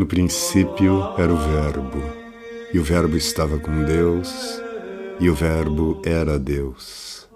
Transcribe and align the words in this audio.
No 0.00 0.06
princípio 0.06 1.12
era 1.18 1.30
o 1.30 1.36
Verbo, 1.36 2.00
e 2.72 2.78
o 2.78 2.82
Verbo 2.82 3.18
estava 3.18 3.58
com 3.58 3.84
Deus, 3.84 4.30
e 5.20 5.28
o 5.28 5.34
Verbo 5.34 6.00
era 6.06 6.38
Deus. 6.38 7.28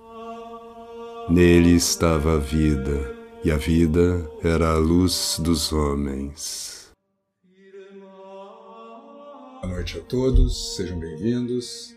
Nele 1.28 1.76
estava 1.76 2.36
a 2.36 2.38
vida, 2.38 3.14
e 3.44 3.50
a 3.50 3.58
vida 3.58 4.26
era 4.42 4.70
a 4.70 4.78
luz 4.78 5.38
dos 5.40 5.74
homens. 5.74 6.90
Boa 9.60 9.74
noite 9.74 9.98
a 9.98 10.00
todos, 10.00 10.74
sejam 10.74 10.98
bem-vindos. 10.98 11.94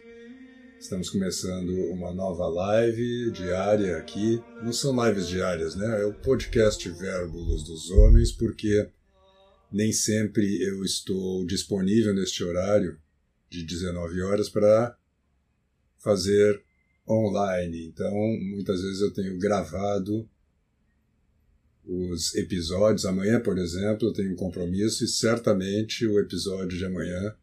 Estamos 0.78 1.10
começando 1.10 1.70
uma 1.94 2.14
nova 2.14 2.46
live 2.46 3.32
diária 3.32 3.96
aqui. 3.96 4.44
Não 4.62 4.74
são 4.74 4.94
lives 5.06 5.30
diárias, 5.30 5.76
né? 5.78 6.02
É 6.02 6.06
o 6.06 6.14
podcast 6.14 6.90
Verbo 6.90 7.38
Luz 7.40 7.64
dos 7.64 7.90
Homens, 7.90 8.34
porque 8.34 8.90
nem 9.72 9.92
sempre 9.92 10.62
eu 10.62 10.84
estou 10.84 11.46
disponível 11.46 12.14
neste 12.14 12.44
horário 12.44 12.98
de 13.50 13.64
19 13.64 14.22
horas 14.22 14.50
para 14.50 14.98
fazer 15.98 16.62
online. 17.08 17.88
Então, 17.88 18.14
muitas 18.52 18.82
vezes 18.82 19.02
eu 19.02 19.14
tenho 19.14 19.38
gravado 19.38 20.28
os 21.86 22.36
episódios. 22.36 23.06
Amanhã, 23.06 23.40
por 23.42 23.58
exemplo, 23.58 24.08
eu 24.08 24.14
tenho 24.14 24.34
um 24.34 24.36
compromisso 24.36 25.04
e 25.04 25.08
certamente 25.08 26.06
o 26.06 26.20
episódio 26.20 26.78
de 26.78 26.86
amanhã 26.86 27.36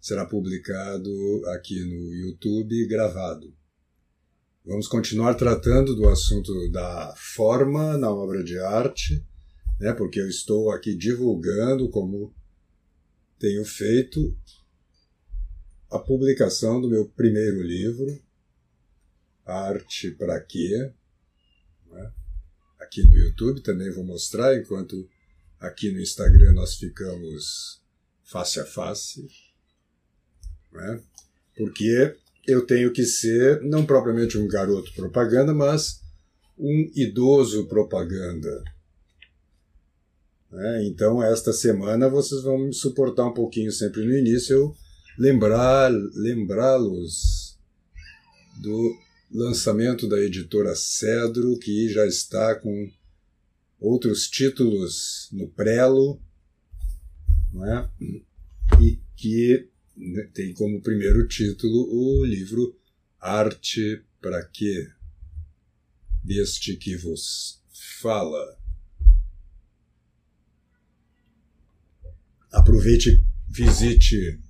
será 0.00 0.24
publicado 0.24 1.10
aqui 1.48 1.78
no 1.84 2.14
YouTube 2.14 2.86
gravado. 2.86 3.54
Vamos 4.64 4.86
continuar 4.86 5.34
tratando 5.34 5.94
do 5.96 6.08
assunto 6.08 6.70
da 6.70 7.14
forma 7.16 7.96
na 7.96 8.10
obra 8.10 8.44
de 8.44 8.58
arte 8.58 9.24
né, 9.80 9.94
porque 9.94 10.20
eu 10.20 10.28
estou 10.28 10.70
aqui 10.70 10.94
divulgando, 10.94 11.88
como 11.88 12.34
tenho 13.38 13.64
feito, 13.64 14.36
a 15.90 15.98
publicação 15.98 16.80
do 16.80 16.88
meu 16.88 17.08
primeiro 17.08 17.62
livro, 17.62 18.22
Arte 19.46 20.10
para 20.10 20.38
Quê? 20.38 20.92
Né? 21.90 22.12
Aqui 22.78 23.02
no 23.02 23.16
YouTube 23.16 23.62
também 23.62 23.90
vou 23.90 24.04
mostrar, 24.04 24.54
enquanto 24.54 25.08
aqui 25.58 25.90
no 25.90 25.98
Instagram 25.98 26.52
nós 26.52 26.74
ficamos 26.74 27.82
face 28.22 28.60
a 28.60 28.66
face. 28.66 29.26
Né? 30.70 31.02
Porque 31.56 32.14
eu 32.46 32.66
tenho 32.66 32.92
que 32.92 33.04
ser, 33.04 33.62
não 33.62 33.86
propriamente 33.86 34.36
um 34.36 34.46
garoto 34.46 34.92
propaganda, 34.92 35.54
mas 35.54 36.02
um 36.58 36.90
idoso 36.94 37.66
propaganda 37.66 38.62
né? 40.50 40.84
Então, 40.86 41.22
esta 41.22 41.52
semana 41.52 42.08
vocês 42.08 42.42
vão 42.42 42.58
me 42.58 42.74
suportar 42.74 43.26
um 43.26 43.34
pouquinho 43.34 43.70
sempre 43.70 44.04
no 44.04 44.16
início, 44.16 44.54
eu 44.54 44.76
lembrar, 45.18 45.92
lembrá-los 46.14 47.58
do 48.60 48.96
lançamento 49.30 50.08
da 50.08 50.18
editora 50.18 50.74
Cedro, 50.74 51.58
que 51.58 51.88
já 51.88 52.06
está 52.06 52.54
com 52.54 52.90
outros 53.78 54.28
títulos 54.28 55.28
no 55.32 55.48
prelo, 55.48 56.20
é? 57.66 57.88
e 58.80 58.98
que 59.16 59.68
né, 59.96 60.28
tem 60.32 60.52
como 60.54 60.80
primeiro 60.80 61.26
título 61.28 61.88
o 61.90 62.24
livro 62.24 62.76
Arte 63.20 64.02
para 64.20 64.44
quê? 64.46 64.88
Deste 66.22 66.76
que 66.76 66.96
vos 66.96 67.62
fala. 68.00 68.59
Aproveite, 72.52 73.24
visite 73.48 74.40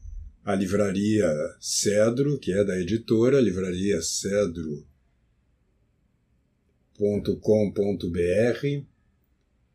a 0.43 0.55
livraria 0.55 1.29
Cedro, 1.61 2.39
que 2.39 2.51
é 2.51 2.65
da 2.65 2.81
editora, 2.81 3.39
livraria 3.39 4.01
cedro.com.br, 4.01 4.87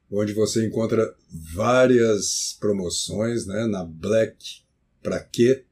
onde 0.10 0.34
você 0.34 0.66
encontra 0.66 1.16
várias 1.30 2.58
promoções 2.60 3.46
né, 3.46 3.68
na 3.68 3.86
Black 3.86 4.64
para 5.04 5.20
quê? 5.20 5.64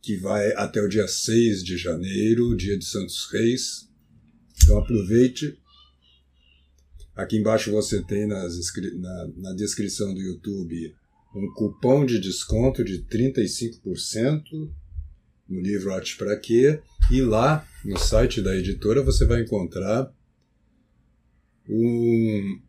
Que 0.00 0.16
vai 0.16 0.52
até 0.52 0.80
o 0.80 0.88
dia 0.88 1.08
6 1.08 1.64
de 1.64 1.76
janeiro, 1.76 2.56
dia 2.56 2.78
de 2.78 2.84
Santos 2.84 3.28
Reis. 3.32 3.88
Então 4.62 4.78
aproveite 4.78 5.58
Aqui 7.14 7.36
embaixo 7.36 7.70
você 7.70 8.02
tem 8.02 8.26
nas, 8.26 8.54
na, 8.98 9.28
na 9.36 9.52
descrição 9.52 10.14
do 10.14 10.20
YouTube 10.20 10.94
um 11.34 11.52
cupom 11.54 12.06
de 12.06 12.18
desconto 12.18 12.82
de 12.82 13.02
35% 13.04 14.42
no 15.48 15.60
livro 15.60 15.92
Arte 15.92 16.16
para 16.16 16.36
Quê? 16.38 16.80
E 17.10 17.20
lá 17.20 17.66
no 17.84 17.98
site 17.98 18.40
da 18.40 18.56
editora 18.56 19.02
você 19.02 19.26
vai 19.26 19.42
encontrar 19.42 20.12
um, 21.68 22.60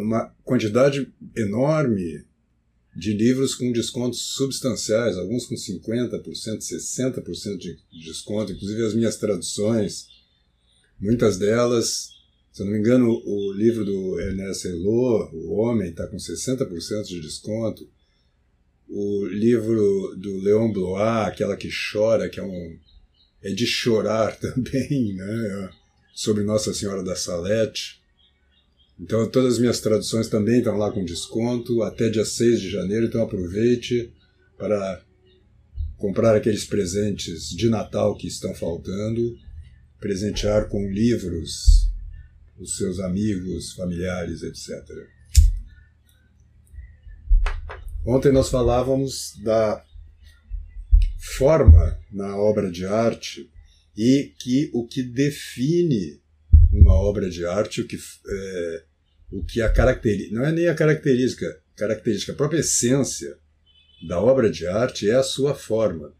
uma 0.00 0.34
quantidade 0.44 1.12
enorme 1.36 2.24
de 2.94 3.12
livros 3.12 3.54
com 3.54 3.72
descontos 3.72 4.34
substanciais, 4.34 5.16
alguns 5.16 5.46
com 5.46 5.54
50%, 5.54 6.22
60% 6.58 7.56
de 7.56 7.78
desconto, 8.04 8.52
inclusive 8.52 8.84
as 8.84 8.94
minhas 8.94 9.16
traduções, 9.16 10.06
muitas 11.00 11.38
delas 11.38 12.21
se 12.52 12.60
eu 12.60 12.66
não 12.66 12.74
me 12.74 12.78
engano, 12.78 13.08
o 13.08 13.52
livro 13.54 13.82
do 13.82 14.20
Ernest 14.20 14.68
Hello, 14.68 15.30
O 15.32 15.54
Homem, 15.54 15.88
está 15.88 16.06
com 16.06 16.18
60% 16.18 17.04
de 17.04 17.18
desconto. 17.18 17.88
O 18.86 19.24
livro 19.24 20.14
do 20.18 20.36
Leon 20.36 20.70
Blois, 20.70 21.28
Aquela 21.28 21.56
que 21.56 21.70
Chora, 21.70 22.28
que 22.28 22.38
é 22.38 22.42
um. 22.42 22.78
é 23.42 23.52
de 23.52 23.66
chorar 23.66 24.36
também, 24.38 25.14
né? 25.14 25.70
Sobre 26.14 26.44
Nossa 26.44 26.74
Senhora 26.74 27.02
da 27.02 27.16
Salete. 27.16 28.02
Então, 29.00 29.26
todas 29.30 29.54
as 29.54 29.58
minhas 29.58 29.80
traduções 29.80 30.28
também 30.28 30.58
estão 30.58 30.76
lá 30.76 30.92
com 30.92 31.06
desconto, 31.06 31.82
até 31.82 32.10
dia 32.10 32.26
6 32.26 32.60
de 32.60 32.70
janeiro, 32.70 33.06
então 33.06 33.22
aproveite 33.22 34.12
para 34.58 35.02
comprar 35.96 36.36
aqueles 36.36 36.66
presentes 36.66 37.48
de 37.48 37.70
Natal 37.70 38.14
que 38.14 38.28
estão 38.28 38.54
faltando, 38.54 39.38
presentear 39.98 40.68
com 40.68 40.86
livros 40.90 41.90
os 42.62 42.76
seus 42.76 43.00
amigos, 43.00 43.72
familiares, 43.72 44.42
etc. 44.42 44.82
Ontem 48.06 48.32
nós 48.32 48.48
falávamos 48.48 49.36
da 49.42 49.84
forma 51.36 51.98
na 52.10 52.36
obra 52.36 52.70
de 52.70 52.84
arte 52.84 53.50
e 53.96 54.32
que 54.38 54.70
o 54.72 54.86
que 54.86 55.02
define 55.02 56.20
uma 56.72 56.94
obra 56.94 57.28
de 57.28 57.44
arte, 57.44 57.80
o 57.80 57.86
que, 57.86 57.96
é, 57.96 58.84
o 59.30 59.44
que 59.44 59.60
a 59.60 59.70
caracteriza, 59.70 60.34
não 60.34 60.44
é 60.44 60.52
nem 60.52 60.68
a 60.68 60.74
característica, 60.74 61.60
característica, 61.76 62.32
a 62.32 62.36
própria 62.36 62.60
essência 62.60 63.36
da 64.08 64.20
obra 64.20 64.50
de 64.50 64.66
arte 64.66 65.08
é 65.08 65.14
a 65.14 65.22
sua 65.22 65.54
forma. 65.54 66.14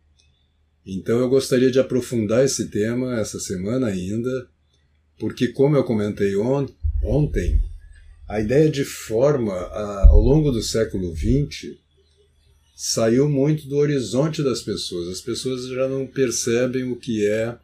Então 0.84 1.18
eu 1.20 1.28
gostaria 1.28 1.70
de 1.70 1.80
aprofundar 1.80 2.44
esse 2.44 2.68
tema 2.68 3.18
essa 3.18 3.40
semana 3.40 3.88
ainda, 3.88 4.48
porque, 5.22 5.46
como 5.46 5.76
eu 5.76 5.84
comentei 5.84 6.36
on 6.36 6.66
ontem, 7.00 7.62
a 8.28 8.40
ideia 8.40 8.68
de 8.68 8.84
forma, 8.84 9.54
a, 9.54 10.08
ao 10.08 10.20
longo 10.20 10.50
do 10.50 10.60
século 10.60 11.14
XX, 11.14 11.76
saiu 12.74 13.28
muito 13.28 13.68
do 13.68 13.76
horizonte 13.76 14.42
das 14.42 14.62
pessoas. 14.62 15.06
As 15.06 15.20
pessoas 15.20 15.68
já 15.68 15.86
não 15.86 16.08
percebem 16.08 16.90
o 16.90 16.96
que 16.96 17.24
é, 17.24 17.56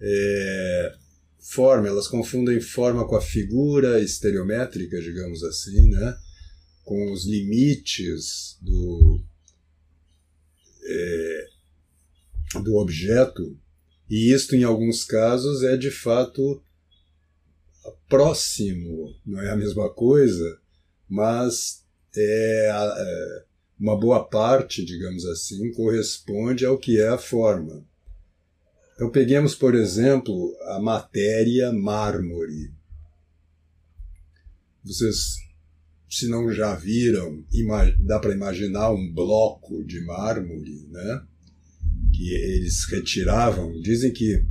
é 0.00 0.94
forma, 1.38 1.86
elas 1.86 2.08
confundem 2.08 2.60
forma 2.60 3.06
com 3.06 3.14
a 3.14 3.22
figura 3.22 4.00
estereométrica, 4.00 5.00
digamos 5.00 5.44
assim, 5.44 5.88
né? 5.90 6.18
com 6.84 7.12
os 7.12 7.24
limites 7.24 8.58
do, 8.60 9.20
é, 10.82 11.46
do 12.64 12.74
objeto 12.78 13.56
e 14.08 14.32
isto, 14.32 14.56
em 14.56 14.64
alguns 14.64 15.04
casos, 15.04 15.62
é 15.62 15.76
de 15.76 15.90
fato 15.90 16.62
próximo, 18.08 19.14
não 19.24 19.40
é 19.40 19.50
a 19.50 19.56
mesma 19.56 19.88
coisa, 19.90 20.58
mas 21.08 21.84
é, 22.16 22.70
é 22.70 23.44
uma 23.78 23.98
boa 23.98 24.24
parte, 24.24 24.84
digamos 24.84 25.24
assim, 25.26 25.72
corresponde 25.72 26.64
ao 26.64 26.78
que 26.78 27.00
é 27.00 27.08
a 27.08 27.18
forma. 27.18 27.86
Então, 28.94 29.10
peguemos, 29.10 29.54
por 29.54 29.74
exemplo, 29.74 30.56
a 30.62 30.80
matéria 30.80 31.72
mármore. 31.72 32.72
Vocês, 34.82 35.36
se 36.10 36.26
não 36.28 36.50
já 36.50 36.74
viram, 36.74 37.44
dá 38.00 38.18
para 38.18 38.34
imaginar 38.34 38.90
um 38.90 39.12
bloco 39.12 39.84
de 39.84 40.00
mármore, 40.04 40.88
né? 40.90 41.27
Que 42.18 42.34
eles 42.34 42.84
retiravam, 42.86 43.80
dizem 43.80 44.12
que 44.12 44.44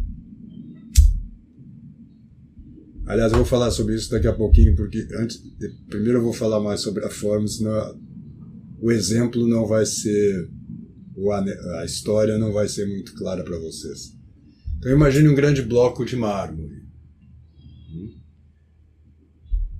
Aliás, 3.05 3.31
eu 3.31 3.37
vou 3.37 3.45
falar 3.45 3.71
sobre 3.71 3.95
isso 3.95 4.11
daqui 4.11 4.27
a 4.27 4.33
pouquinho, 4.33 4.75
porque 4.75 5.07
antes, 5.17 5.41
primeiro 5.87 6.17
eu 6.17 6.23
vou 6.23 6.33
falar 6.33 6.59
mais 6.59 6.81
sobre 6.81 7.05
a 7.05 7.09
forma, 7.09 7.47
senão 7.47 7.97
o 8.81 8.91
exemplo 8.91 9.47
não 9.47 9.65
vai 9.65 9.85
ser, 9.85 10.49
a 11.79 11.85
história 11.85 12.37
não 12.37 12.51
vai 12.51 12.67
ser 12.67 12.85
muito 12.85 13.13
clara 13.13 13.45
para 13.45 13.57
vocês. 13.59 14.13
Então 14.77 14.91
imagine 14.91 15.29
um 15.29 15.35
grande 15.35 15.61
bloco 15.61 16.03
de 16.03 16.17
mármore. 16.17 16.83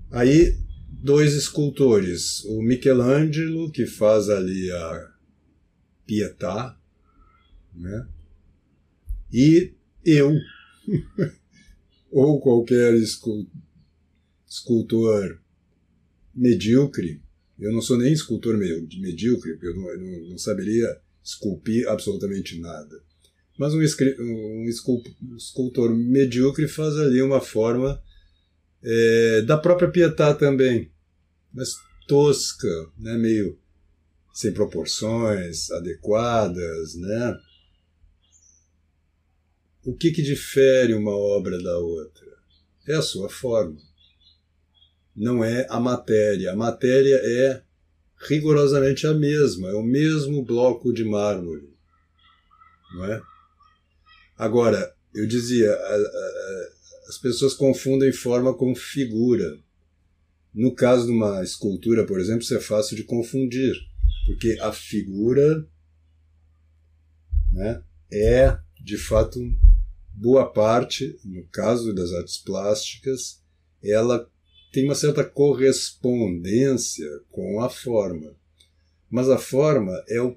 Aí, 0.10 0.58
dois 0.90 1.34
escultores, 1.34 2.46
o 2.46 2.62
Michelangelo, 2.62 3.70
que 3.72 3.86
faz 3.86 4.30
ali 4.30 4.72
a 4.72 5.12
Pietà, 6.06 6.77
né? 7.78 8.08
e 9.32 9.74
eu, 10.06 10.34
ou 12.12 12.40
qualquer 12.40 12.94
escultor 14.48 15.40
medíocre, 16.34 17.22
eu 17.60 17.72
não 17.72 17.82
sou 17.82 17.98
nem 17.98 18.14
escultor 18.14 18.58
medíocre, 18.58 19.58
eu 19.62 19.76
não, 19.76 20.30
não 20.30 20.38
saberia 20.38 20.88
esculpir 21.24 21.88
absolutamente 21.90 22.60
nada. 22.60 23.04
Mas 23.58 23.74
um, 23.74 23.80
um 23.80 24.66
escultor 25.36 25.96
medíocre 25.96 26.68
faz 26.68 26.96
ali 26.98 27.22
uma 27.22 27.42
forma 27.42 28.02
é, 28.84 29.42
da 29.42 29.58
própria 29.58 29.90
Pietà 29.90 30.34
também, 30.36 30.92
mas 31.52 31.74
tosca, 32.08 32.68
né, 32.98 33.18
meio 33.18 33.60
sem 34.32 34.54
proporções 34.54 35.72
adequadas, 35.72 36.94
né? 36.96 37.38
O 39.88 39.96
que, 39.96 40.12
que 40.12 40.22
difere 40.22 40.94
uma 40.94 41.16
obra 41.16 41.58
da 41.64 41.78
outra? 41.78 42.28
É 42.86 42.96
a 42.96 43.02
sua 43.02 43.30
forma. 43.30 43.78
Não 45.16 45.42
é 45.42 45.66
a 45.70 45.80
matéria. 45.80 46.52
A 46.52 46.56
matéria 46.58 47.16
é 47.24 47.64
rigorosamente 48.28 49.08
a 49.08 49.14
mesma, 49.14 49.70
é 49.70 49.74
o 49.74 49.82
mesmo 49.82 50.44
bloco 50.44 50.92
de 50.92 51.06
mármore. 51.06 51.74
Não 52.96 53.06
é? 53.06 53.22
Agora, 54.38 54.94
eu 55.14 55.26
dizia, 55.26 55.72
a, 55.72 55.96
a, 55.96 56.70
as 57.08 57.18
pessoas 57.18 57.54
confundem 57.54 58.12
forma 58.12 58.54
com 58.54 58.76
figura. 58.76 59.58
No 60.54 60.76
caso 60.76 61.06
de 61.06 61.14
uma 61.14 61.42
escultura, 61.42 62.06
por 62.06 62.20
exemplo, 62.20 62.42
isso 62.42 62.58
é 62.58 62.60
fácil 62.60 62.98
de 62.98 63.06
confundir, 63.06 63.74
porque 64.26 64.58
a 64.60 64.74
figura 64.74 65.66
né, 67.54 67.82
é, 68.12 68.60
de 68.84 68.98
fato, 68.98 69.40
boa 70.18 70.52
parte, 70.52 71.20
no 71.24 71.46
caso 71.48 71.94
das 71.94 72.12
artes 72.12 72.38
plásticas, 72.38 73.40
ela 73.84 74.28
tem 74.72 74.86
uma 74.86 74.96
certa 74.96 75.24
correspondência 75.24 77.08
com 77.30 77.62
a 77.62 77.70
forma. 77.70 78.36
Mas 79.10 79.30
a 79.30 79.38
forma 79.38 79.92
é, 80.10 80.20
o, 80.20 80.36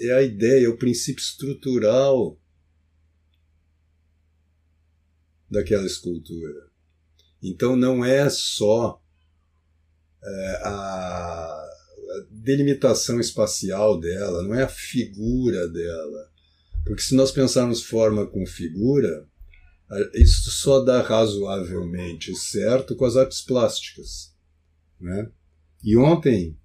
é 0.00 0.12
a 0.12 0.22
ideia, 0.22 0.66
é 0.66 0.68
o 0.68 0.76
princípio 0.76 1.22
estrutural 1.22 2.38
daquela 5.50 5.86
escultura. 5.86 6.68
Então 7.42 7.74
não 7.74 8.04
é 8.04 8.28
só 8.28 9.02
é, 10.22 10.60
a 10.62 11.70
delimitação 12.30 13.18
espacial 13.18 13.98
dela, 13.98 14.42
não 14.42 14.54
é 14.54 14.62
a 14.62 14.68
figura 14.68 15.66
dela. 15.68 16.30
Porque 16.84 17.02
se 17.02 17.14
nós 17.14 17.30
pensarmos 17.30 17.82
forma 17.82 18.26
com 18.26 18.46
figura, 18.46 19.26
isso 20.14 20.50
só 20.50 20.80
dá 20.80 21.02
razoavelmente 21.02 22.34
certo 22.36 22.96
com 22.96 23.04
as 23.04 23.16
artes 23.16 23.40
plásticas. 23.40 24.34
Né? 25.00 25.30
E 25.82 25.96
ontem, 25.96 26.56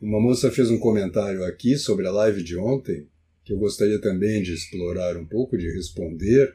uma 0.00 0.20
moça 0.20 0.50
fez 0.50 0.70
um 0.70 0.78
comentário 0.78 1.44
aqui 1.44 1.76
sobre 1.76 2.06
a 2.06 2.12
live 2.12 2.42
de 2.42 2.56
ontem, 2.56 3.08
que 3.44 3.52
eu 3.52 3.58
gostaria 3.58 4.00
também 4.00 4.42
de 4.42 4.52
explorar 4.52 5.16
um 5.16 5.26
pouco, 5.26 5.58
de 5.58 5.70
responder, 5.72 6.52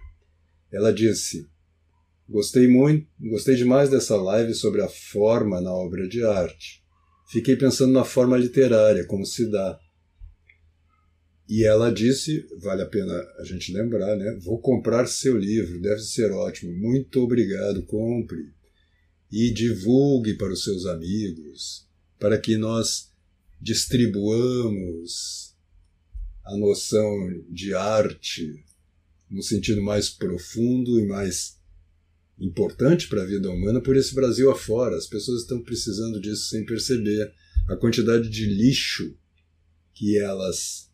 ela 0.71 0.93
disse: 0.93 1.47
Gostei 2.27 2.67
muito, 2.67 3.07
gostei 3.19 3.55
demais 3.55 3.89
dessa 3.89 4.15
live 4.15 4.53
sobre 4.53 4.81
a 4.81 4.89
forma 4.89 5.61
na 5.61 5.73
obra 5.73 6.07
de 6.07 6.23
arte. 6.23 6.83
Fiquei 7.27 7.55
pensando 7.55 7.93
na 7.93 8.03
forma 8.03 8.37
literária, 8.37 9.05
como 9.05 9.25
se 9.25 9.49
dá. 9.49 9.79
E 11.47 11.63
ela 11.63 11.91
disse, 11.91 12.47
vale 12.57 12.81
a 12.81 12.87
pena 12.87 13.13
a 13.37 13.43
gente 13.43 13.71
lembrar, 13.71 14.15
né? 14.15 14.39
Vou 14.41 14.59
comprar 14.59 15.05
seu 15.05 15.37
livro, 15.37 15.79
deve 15.79 16.01
ser 16.01 16.31
ótimo. 16.31 16.75
Muito 16.75 17.21
obrigado, 17.21 17.83
compre. 17.83 18.51
E 19.31 19.51
divulgue 19.51 20.35
para 20.35 20.53
os 20.53 20.63
seus 20.63 20.85
amigos, 20.85 21.87
para 22.19 22.37
que 22.39 22.57
nós 22.57 23.11
distribuamos 23.61 25.55
a 26.43 26.57
noção 26.57 27.43
de 27.49 27.73
arte 27.73 28.63
no 29.29 29.41
sentido 29.41 29.81
mais 29.81 30.09
profundo 30.09 30.99
e 30.99 31.05
mais 31.05 31.57
importante 32.39 33.07
para 33.07 33.23
a 33.23 33.25
vida 33.25 33.49
humana 33.49 33.81
por 33.81 33.95
esse 33.95 34.13
Brasil 34.13 34.51
afora. 34.51 34.95
As 34.95 35.07
pessoas 35.07 35.41
estão 35.41 35.61
precisando 35.61 36.19
disso 36.19 36.49
sem 36.49 36.65
perceber. 36.65 37.31
A 37.67 37.75
quantidade 37.75 38.29
de 38.29 38.45
lixo 38.45 39.15
que 39.93 40.19
elas 40.19 40.84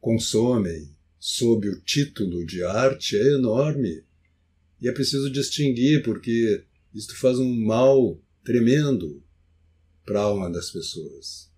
consomem 0.00 0.88
sob 1.18 1.68
o 1.68 1.80
título 1.80 2.44
de 2.46 2.62
arte 2.64 3.16
é 3.16 3.34
enorme. 3.34 4.02
E 4.80 4.88
é 4.88 4.92
preciso 4.92 5.30
distinguir, 5.30 6.02
porque 6.02 6.64
isto 6.94 7.16
faz 7.16 7.38
um 7.38 7.54
mal 7.64 8.18
tremendo 8.44 9.22
para 10.04 10.20
a 10.20 10.24
alma 10.24 10.50
das 10.50 10.70
pessoas. 10.70 11.50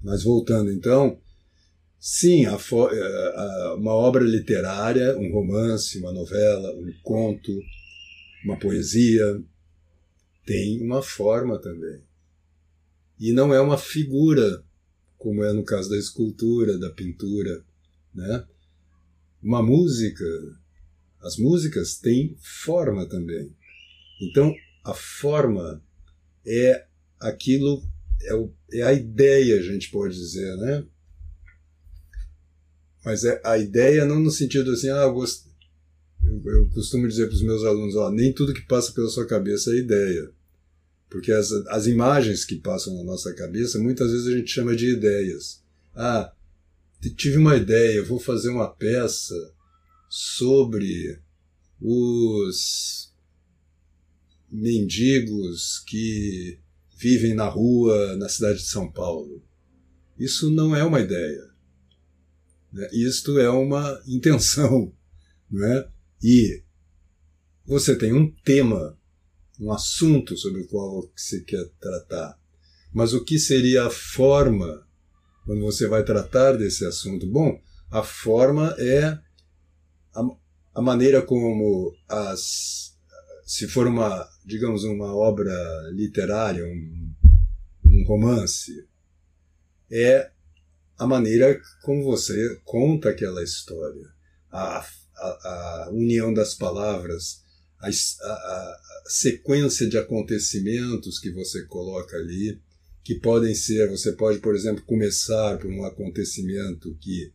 Mas 0.00 0.22
voltando 0.22 0.70
então, 0.70 1.20
Sim, 2.04 2.46
a, 2.46 2.54
eh, 2.56 3.32
a, 3.36 3.74
uma 3.76 3.92
obra 3.92 4.24
literária, 4.24 5.16
um 5.16 5.32
romance, 5.32 6.00
uma 6.00 6.12
novela, 6.12 6.74
um 6.74 6.92
conto, 7.00 7.52
uma 8.44 8.58
poesia, 8.58 9.40
tem 10.44 10.82
uma 10.82 11.00
forma 11.00 11.60
também. 11.60 12.02
E 13.20 13.30
não 13.30 13.54
é 13.54 13.60
uma 13.60 13.78
figura, 13.78 14.64
como 15.22 15.44
é 15.44 15.52
no 15.52 15.64
caso 15.64 15.88
da 15.88 15.96
escultura, 15.96 16.76
da 16.76 16.90
pintura. 16.90 17.64
Né? 18.12 18.44
Uma 19.40 19.62
música, 19.62 20.24
as 21.20 21.36
músicas 21.36 21.96
têm 21.96 22.36
forma 22.40 23.06
também. 23.08 23.54
Então, 24.20 24.52
a 24.84 24.92
forma 24.92 25.80
é 26.44 26.84
aquilo, 27.20 27.84
é, 28.22 28.34
o, 28.34 28.52
é 28.72 28.82
a 28.82 28.92
ideia, 28.92 29.60
a 29.60 29.62
gente 29.62 29.90
pode 29.90 30.16
dizer, 30.16 30.56
né? 30.56 30.84
Mas 33.04 33.24
é, 33.24 33.40
a 33.44 33.56
ideia 33.58 34.04
não 34.04 34.18
no 34.18 34.30
sentido 34.30 34.72
assim, 34.72 34.90
ah, 34.90 35.02
eu, 35.02 35.12
gost... 35.12 35.46
eu, 36.24 36.42
eu 36.44 36.68
costumo 36.70 37.06
dizer 37.06 37.26
para 37.26 37.34
os 37.34 37.42
meus 37.42 37.64
alunos, 37.64 37.94
ó, 37.94 38.10
nem 38.10 38.32
tudo 38.32 38.54
que 38.54 38.66
passa 38.66 38.92
pela 38.92 39.08
sua 39.08 39.26
cabeça 39.26 39.70
é 39.70 39.78
ideia. 39.78 40.32
Porque 41.12 41.30
as, 41.30 41.52
as 41.68 41.86
imagens 41.86 42.42
que 42.42 42.56
passam 42.56 42.96
na 42.96 43.04
nossa 43.04 43.34
cabeça, 43.34 43.78
muitas 43.78 44.10
vezes 44.10 44.26
a 44.26 44.36
gente 44.38 44.50
chama 44.50 44.74
de 44.74 44.94
ideias. 44.94 45.62
Ah, 45.94 46.32
tive 47.14 47.36
uma 47.36 47.54
ideia, 47.54 48.02
vou 48.02 48.18
fazer 48.18 48.48
uma 48.48 48.74
peça 48.74 49.34
sobre 50.08 51.20
os 51.78 53.12
mendigos 54.50 55.80
que 55.86 56.58
vivem 56.96 57.34
na 57.34 57.46
rua 57.46 58.16
na 58.16 58.28
cidade 58.30 58.60
de 58.60 58.66
São 58.66 58.90
Paulo. 58.90 59.42
Isso 60.18 60.50
não 60.50 60.74
é 60.74 60.82
uma 60.82 61.00
ideia. 61.00 61.50
Né? 62.72 62.88
Isto 62.92 63.38
é 63.38 63.50
uma 63.50 64.00
intenção. 64.06 64.92
Né? 65.54 65.86
E 66.22 66.62
você 67.66 67.94
tem 67.94 68.14
um 68.14 68.34
tema, 68.42 68.98
um 69.62 69.72
assunto 69.72 70.36
sobre 70.36 70.62
o 70.62 70.68
qual 70.68 71.08
você 71.16 71.40
quer 71.40 71.64
tratar. 71.80 72.38
Mas 72.92 73.12
o 73.12 73.24
que 73.24 73.38
seria 73.38 73.86
a 73.86 73.90
forma 73.90 74.86
quando 75.46 75.62
você 75.62 75.86
vai 75.86 76.04
tratar 76.04 76.52
desse 76.56 76.84
assunto? 76.84 77.26
Bom, 77.26 77.60
a 77.90 78.02
forma 78.02 78.74
é 78.78 79.18
a, 80.14 80.22
a 80.74 80.82
maneira 80.82 81.22
como 81.22 81.94
as 82.08 82.92
se 83.44 83.68
for 83.68 83.86
uma, 83.86 84.26
digamos, 84.46 84.82
uma 84.84 85.14
obra 85.14 85.52
literária, 85.90 86.64
um, 86.64 87.14
um 87.84 88.04
romance, 88.06 88.88
é 89.90 90.30
a 90.98 91.06
maneira 91.06 91.60
como 91.82 92.02
você 92.02 92.58
conta 92.64 93.10
aquela 93.10 93.42
história, 93.42 94.08
a, 94.50 94.86
a, 95.16 95.84
a 95.84 95.90
união 95.90 96.32
das 96.32 96.54
palavras, 96.54 97.41
a, 97.82 97.88
a, 97.88 99.02
sequência 99.06 99.88
de 99.88 99.98
acontecimentos 99.98 101.18
que 101.18 101.30
você 101.30 101.64
coloca 101.64 102.16
ali, 102.16 102.58
que 103.02 103.16
podem 103.16 103.54
ser, 103.54 103.88
você 103.88 104.12
pode, 104.12 104.38
por 104.38 104.54
exemplo, 104.54 104.84
começar 104.84 105.58
por 105.58 105.70
um 105.70 105.84
acontecimento 105.84 106.96
que 107.00 107.32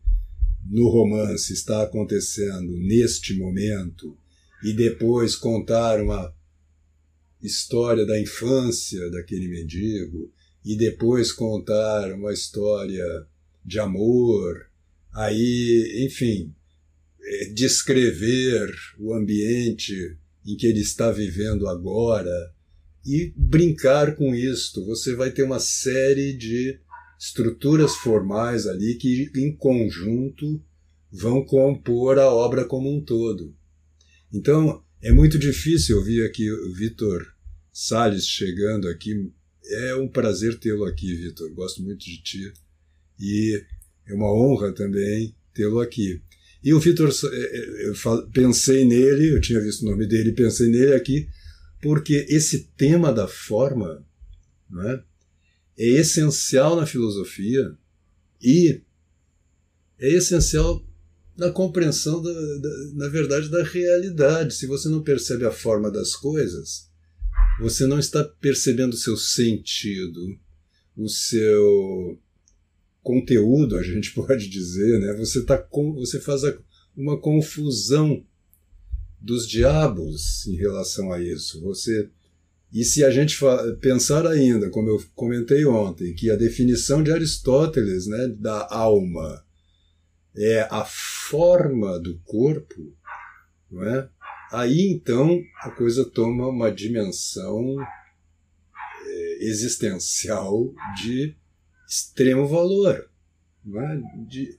no 0.65 0.89
romance 0.89 1.51
está 1.53 1.83
acontecendo 1.83 2.77
neste 2.77 3.33
momento 3.33 4.17
e 4.63 4.73
depois 4.73 5.35
contar 5.35 6.01
uma 6.01 6.33
história 7.41 8.05
da 8.05 8.19
infância 8.19 9.09
daquele 9.11 9.47
mendigo 9.47 10.31
e 10.63 10.75
depois 10.75 11.31
contar 11.31 12.11
uma 12.13 12.33
história 12.33 13.05
de 13.63 13.79
amor, 13.79 14.69
aí, 15.13 16.05
enfim, 16.05 16.53
é, 17.21 17.45
descrever 17.49 18.73
o 18.97 19.13
ambiente 19.13 20.17
em 20.47 20.55
que 20.55 20.65
ele 20.65 20.79
está 20.79 21.11
vivendo 21.11 21.67
agora 21.67 22.31
e 23.05 23.33
brincar 23.35 24.15
com 24.15 24.33
isto. 24.33 24.85
Você 24.85 25.13
vai 25.13 25.29
ter 25.29 25.43
uma 25.43 25.59
série 25.59 26.33
de 26.33 26.79
estruturas 27.19 27.95
formais 27.95 28.65
ali 28.65 28.95
que, 28.95 29.29
em 29.35 29.53
conjunto, 29.53 30.63
vão 31.11 31.43
compor 31.43 32.17
a 32.17 32.31
obra 32.31 32.63
como 32.63 32.89
um 32.89 33.01
todo. 33.01 33.53
Então, 34.33 34.83
é 35.01 35.11
muito 35.11 35.37
difícil 35.37 35.97
ouvir 35.97 36.25
aqui 36.25 36.49
o 36.49 36.73
Vitor 36.73 37.25
Salles 37.71 38.25
chegando 38.25 38.87
aqui. 38.87 39.31
É 39.65 39.95
um 39.95 40.07
prazer 40.07 40.57
tê-lo 40.59 40.85
aqui, 40.85 41.13
Vitor. 41.15 41.53
Gosto 41.53 41.83
muito 41.83 42.05
de 42.05 42.21
ti. 42.21 42.53
E 43.19 43.63
é 44.07 44.13
uma 44.13 44.31
honra 44.33 44.71
também 44.71 45.35
tê-lo 45.53 45.79
aqui. 45.79 46.21
E 46.63 46.73
o 46.73 46.79
Vitor, 46.79 47.09
é, 47.09 47.87
eu 47.87 47.93
pensei 48.33 48.85
nele, 48.85 49.33
eu 49.33 49.41
tinha 49.41 49.61
visto 49.61 49.83
o 49.83 49.89
nome 49.89 50.07
dele, 50.07 50.31
pensei 50.31 50.69
nele 50.69 50.93
aqui, 50.93 51.27
porque 51.81 52.25
esse 52.29 52.69
tema 52.75 53.13
da 53.13 53.27
forma 53.27 54.03
não 54.69 54.89
é, 54.89 55.03
é 55.77 55.85
essencial 55.85 56.75
na 56.75 56.85
filosofia 56.85 57.77
e 58.41 58.81
é 59.99 60.09
essencial 60.09 60.83
na 61.37 61.51
compreensão, 61.51 62.21
da, 62.21 62.31
da, 62.31 62.69
na 62.95 63.07
verdade, 63.07 63.49
da 63.49 63.63
realidade. 63.63 64.55
Se 64.55 64.65
você 64.65 64.89
não 64.89 65.03
percebe 65.03 65.45
a 65.45 65.51
forma 65.51 65.91
das 65.91 66.15
coisas, 66.15 66.89
você 67.59 67.85
não 67.85 67.99
está 67.99 68.23
percebendo 68.23 68.93
o 68.93 68.97
seu 68.97 69.15
sentido, 69.15 70.19
o 70.95 71.07
seu 71.07 72.19
conteúdo, 73.07 73.77
a 73.77 73.83
gente 73.83 74.11
pode 74.13 74.49
dizer, 74.49 74.99
né? 74.99 75.13
Você, 75.13 75.45
tá 75.45 75.57
com, 75.57 75.93
você 75.93 76.19
faz 76.19 76.43
a, 76.43 76.57
uma 76.95 77.17
confusão 77.19 78.25
dos 79.19 79.47
diabos 79.47 80.45
em 80.45 80.55
relação 80.55 81.11
a 81.13 81.21
isso. 81.21 81.61
Você 81.61 82.09
e 82.71 82.83
se 82.83 83.01
a 83.05 83.09
gente 83.09 83.37
pensar 83.79 84.27
ainda, 84.27 84.69
como 84.69 84.89
eu 84.89 85.01
comentei 85.15 85.65
ontem, 85.65 86.13
que 86.13 86.29
a 86.29 86.35
definição 86.35 87.01
de 87.01 87.13
Aristóteles, 87.13 88.07
né, 88.07 88.27
da 88.37 88.67
alma 88.69 89.41
é 90.35 90.67
a 90.69 90.83
forma 90.83 91.97
do 91.97 92.19
corpo, 92.25 92.93
não 93.71 93.83
é? 93.83 94.09
Aí 94.51 94.81
então 94.81 95.41
a 95.61 95.71
coisa 95.71 96.03
toma 96.05 96.47
uma 96.49 96.69
dimensão 96.69 97.77
é, 97.81 99.45
existencial 99.45 100.73
de 101.01 101.37
extremo 101.87 102.47
valor, 102.47 103.09
de 104.27 104.57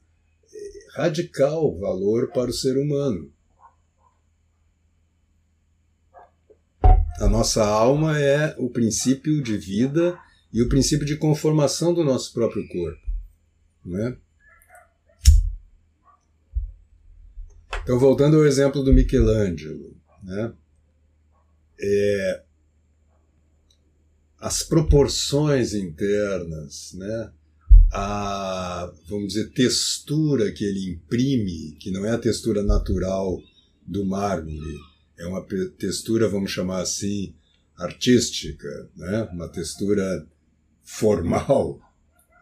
radical 0.94 1.76
valor 1.78 2.30
para 2.32 2.50
o 2.50 2.54
ser 2.54 2.76
humano. 2.78 3.30
A 7.20 7.28
nossa 7.28 7.64
alma 7.64 8.18
é 8.18 8.54
o 8.58 8.70
princípio 8.70 9.42
de 9.42 9.56
vida 9.58 10.18
e 10.52 10.62
o 10.62 10.68
princípio 10.68 11.04
de 11.04 11.16
conformação 11.16 11.92
do 11.92 12.04
nosso 12.04 12.32
próprio 12.32 12.66
corpo. 12.68 13.06
Não 13.85 13.99
é? 14.06 14.16
Então, 17.82 17.99
voltando 17.99 18.37
ao 18.37 18.44
exemplo 18.44 18.82
do 18.82 18.92
Michelangelo, 18.92 19.97
né? 20.23 20.52
É, 21.80 22.42
as 24.40 24.62
proporções 24.62 25.75
internas, 25.75 26.92
né? 26.95 27.33
a, 27.92 28.92
vamos 29.09 29.28
dizer, 29.28 29.50
textura 29.50 30.52
que 30.52 30.64
ele 30.64 30.90
imprime, 30.90 31.76
que 31.80 31.90
não 31.90 32.04
é 32.04 32.11
a 32.11 32.18
textura 32.18 32.62
natural 32.62 33.40
do 33.87 34.04
mármore, 34.04 34.78
é 35.18 35.26
uma 35.26 35.45
textura, 35.78 36.28
vamos 36.28 36.50
chamar 36.50 36.83
assim, 36.83 37.35
artística, 37.76 38.88
né? 38.97 39.28
uma 39.33 39.49
textura 39.49 40.26
formal, 40.83 41.80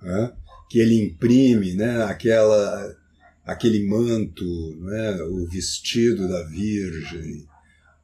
né? 0.03 0.33
que 0.69 0.79
ele 0.79 1.01
imprime, 1.01 1.75
né? 1.75 2.03
aquela, 2.03 2.97
aquele 3.45 3.87
manto, 3.87 4.77
né? 4.81 5.23
o 5.23 5.47
vestido 5.47 6.29
da 6.29 6.43
Virgem, 6.43 7.47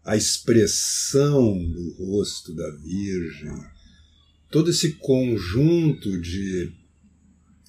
a 0.04 0.16
expressão 0.16 1.58
do 1.58 1.94
rosto 1.98 2.54
da 2.54 2.70
Virgem, 2.76 3.52
todo 4.52 4.70
esse 4.70 4.92
conjunto 4.96 6.20
de 6.20 6.70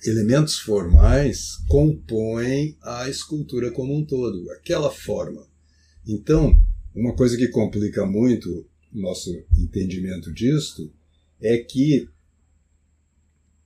elementos 0.05 0.59
formais 0.59 1.55
compõem 1.69 2.77
a 2.83 3.09
escultura 3.09 3.71
como 3.71 3.97
um 3.97 4.05
todo, 4.05 4.51
aquela 4.51 4.91
forma. 4.91 5.47
Então, 6.05 6.53
uma 6.93 7.15
coisa 7.15 7.37
que 7.37 7.47
complica 7.47 8.05
muito 8.05 8.67
o 8.93 8.99
nosso 8.99 9.31
entendimento 9.57 10.31
disto 10.33 10.91
é 11.41 11.57
que 11.57 12.09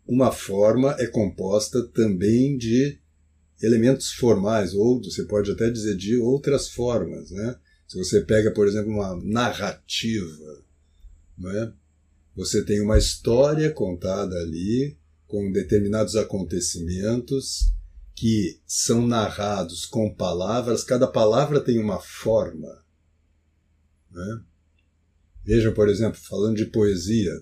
uma 0.08 0.32
forma 0.32 0.96
é 1.00 1.08
composta 1.08 1.88
também 1.88 2.56
de 2.56 3.00
elementos 3.64 4.12
formais, 4.12 4.76
ou 4.76 5.02
você 5.02 5.24
pode 5.26 5.50
até 5.50 5.72
dizer 5.72 5.98
de 5.98 6.18
outras 6.18 6.70
formas. 6.70 7.32
Né? 7.32 7.56
Se 7.88 7.98
você 7.98 8.22
pega, 8.22 8.52
por 8.52 8.68
exemplo, 8.68 8.92
uma 8.92 9.20
narrativa, 9.24 10.64
não 11.36 11.50
é? 11.50 11.74
Você 12.38 12.64
tem 12.64 12.80
uma 12.80 13.00
história 13.00 13.72
contada 13.74 14.36
ali 14.38 14.96
com 15.26 15.52
determinados 15.52 16.16
acontecimentos 16.16 17.74
que 18.14 18.62
são 18.64 19.08
narrados 19.08 19.88
com 19.88 20.14
palavras, 20.14 20.84
cada 20.84 21.08
palavra 21.08 21.60
tem 21.60 21.80
uma 21.80 22.00
forma. 22.00 22.86
Né? 24.12 24.44
Vejam, 25.44 25.74
por 25.74 25.90
exemplo, 25.90 26.20
falando 26.22 26.58
de 26.58 26.68
poesia, 26.68 27.34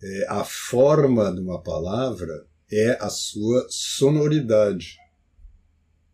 é, 0.00 0.26
a 0.28 0.44
forma 0.44 1.34
de 1.34 1.40
uma 1.40 1.60
palavra 1.60 2.46
é 2.70 2.92
a 3.04 3.10
sua 3.10 3.66
sonoridade, 3.68 4.96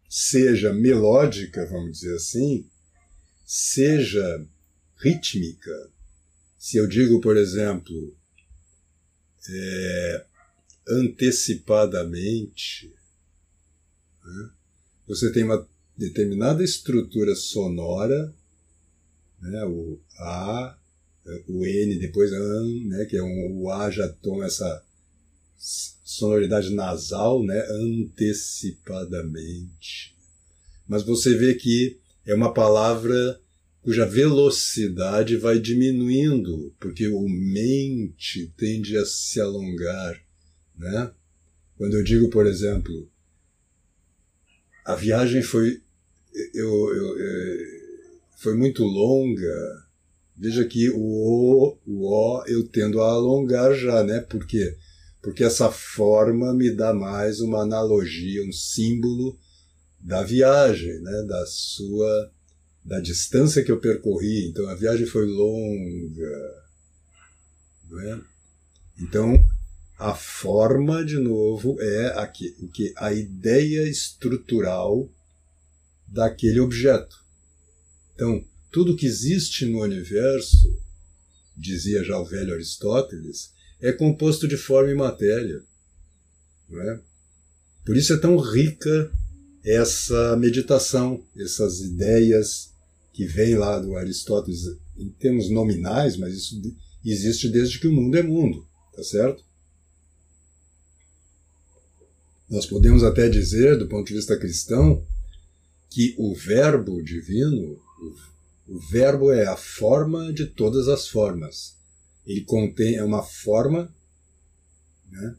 seja 0.08 0.72
melódica, 0.72 1.66
vamos 1.66 1.98
dizer 1.98 2.14
assim, 2.14 2.66
seja 3.44 4.46
rítmica. 4.96 5.91
Se 6.62 6.76
eu 6.76 6.86
digo, 6.86 7.20
por 7.20 7.36
exemplo, 7.36 8.16
é, 9.50 10.24
antecipadamente. 10.86 12.94
Né? 14.24 14.50
Você 15.08 15.32
tem 15.32 15.42
uma 15.42 15.68
determinada 15.96 16.62
estrutura 16.62 17.34
sonora, 17.34 18.32
né? 19.40 19.64
o 19.64 19.98
A, 20.20 20.78
o 21.48 21.66
N, 21.66 21.98
depois 21.98 22.32
AN, 22.32 22.86
né? 22.86 23.06
que 23.06 23.16
é 23.16 23.22
um, 23.24 23.60
o 23.60 23.68
A 23.68 23.90
já 23.90 24.08
toma 24.08 24.46
essa 24.46 24.84
sonoridade 25.58 26.72
nasal, 26.72 27.44
né? 27.44 27.60
antecipadamente. 27.70 30.14
Mas 30.86 31.02
você 31.02 31.36
vê 31.36 31.54
que 31.54 31.98
é 32.24 32.32
uma 32.32 32.54
palavra 32.54 33.40
cuja 33.82 34.06
velocidade 34.06 35.36
vai 35.36 35.58
diminuindo, 35.58 36.72
porque 36.78 37.08
o 37.08 37.28
mente 37.28 38.52
tende 38.56 38.96
a 38.96 39.04
se 39.04 39.40
alongar. 39.40 40.22
Né? 40.78 41.12
Quando 41.76 41.94
eu 41.94 42.04
digo, 42.04 42.30
por 42.30 42.46
exemplo, 42.46 43.10
a 44.84 44.94
viagem 44.94 45.42
foi, 45.42 45.82
eu, 46.54 46.94
eu, 46.94 47.16
é, 47.18 47.82
foi 48.38 48.56
muito 48.56 48.84
longa, 48.84 49.84
veja 50.36 50.64
que 50.64 50.88
o 50.90 51.00
O, 51.00 51.78
o 51.84 52.04
O 52.04 52.44
eu 52.46 52.66
tendo 52.68 53.00
a 53.00 53.10
alongar 53.10 53.74
já, 53.74 54.04
né? 54.04 54.20
Por 54.20 54.46
quê? 54.46 54.76
Porque 55.20 55.44
essa 55.44 55.70
forma 55.70 56.54
me 56.54 56.70
dá 56.70 56.92
mais 56.92 57.40
uma 57.40 57.62
analogia, 57.62 58.44
um 58.44 58.52
símbolo 58.52 59.38
da 60.00 60.22
viagem, 60.22 61.00
né? 61.00 61.24
Da 61.28 61.46
sua 61.46 62.32
da 62.84 63.00
distância 63.00 63.62
que 63.62 63.70
eu 63.70 63.80
percorri. 63.80 64.48
Então 64.48 64.68
a 64.68 64.74
viagem 64.74 65.06
foi 65.06 65.26
longa, 65.26 66.64
não 67.88 68.00
é? 68.00 68.20
Então 69.00 69.44
a 70.02 70.16
forma, 70.16 71.04
de 71.04 71.16
novo, 71.16 71.80
é 71.80 72.18
aqui, 72.18 72.56
o 72.58 72.66
que 72.66 72.92
a 72.96 73.12
ideia 73.12 73.88
estrutural 73.88 75.08
daquele 76.08 76.58
objeto. 76.58 77.24
Então, 78.14 78.44
tudo 78.68 78.96
que 78.96 79.06
existe 79.06 79.64
no 79.64 79.80
universo, 79.80 80.76
dizia 81.56 82.02
já 82.02 82.18
o 82.18 82.24
velho 82.24 82.52
Aristóteles, 82.52 83.52
é 83.80 83.92
composto 83.92 84.48
de 84.48 84.56
forma 84.56 84.90
e 84.90 84.94
matéria. 84.94 85.62
Não 86.68 86.82
é? 86.82 87.00
Por 87.84 87.96
isso 87.96 88.12
é 88.12 88.16
tão 88.16 88.36
rica 88.36 89.12
essa 89.64 90.36
meditação, 90.36 91.24
essas 91.36 91.80
ideias 91.80 92.71
que 93.12 93.26
vem 93.26 93.56
lá 93.56 93.78
do 93.78 93.96
Aristóteles 93.96 94.62
em 94.96 95.10
termos 95.10 95.50
nominais, 95.50 96.16
mas 96.16 96.34
isso 96.34 96.60
existe 97.04 97.48
desde 97.48 97.78
que 97.78 97.86
o 97.86 97.92
mundo 97.92 98.16
é 98.16 98.22
mundo, 98.22 98.66
tá 98.94 99.02
certo? 99.02 99.44
Nós 102.48 102.66
podemos 102.66 103.02
até 103.02 103.28
dizer, 103.28 103.78
do 103.78 103.88
ponto 103.88 104.06
de 104.06 104.14
vista 104.14 104.38
cristão, 104.38 105.06
que 105.88 106.14
o 106.18 106.34
Verbo 106.34 107.02
divino, 107.02 107.80
o, 108.66 108.78
Verbo 108.90 109.32
é 109.32 109.46
a 109.46 109.56
forma 109.56 110.32
de 110.32 110.46
todas 110.46 110.88
as 110.88 111.08
formas. 111.08 111.76
Ele 112.26 112.42
contém 112.42 112.96
é 112.96 113.04
uma 113.04 113.22
forma 113.22 113.94
né, 115.10 115.36